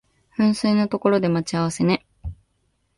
[0.35, 2.03] 噴水の所で待ち合わせね